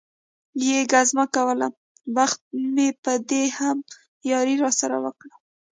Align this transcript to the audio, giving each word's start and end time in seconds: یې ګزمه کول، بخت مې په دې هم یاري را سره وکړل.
یې 0.67 0.77
ګزمه 0.91 1.25
کول، 1.35 1.59
بخت 2.15 2.39
مې 2.73 2.87
په 3.03 3.13
دې 3.29 3.43
هم 3.57 3.77
یاري 4.31 4.55
را 4.63 4.71
سره 4.79 4.95
وکړل. 5.03 5.31